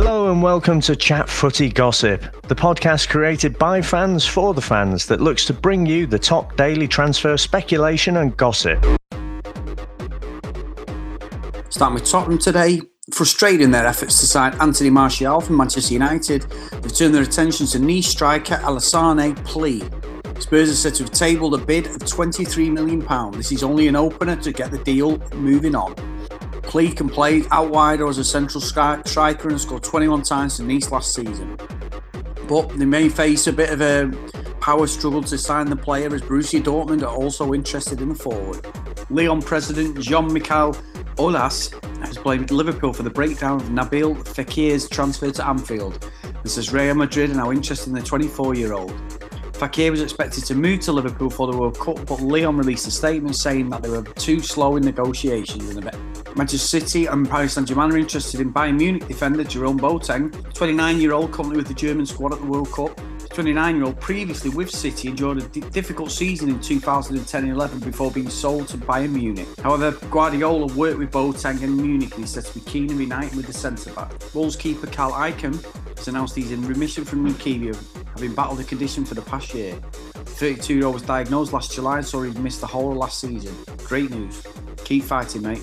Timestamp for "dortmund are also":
36.62-37.54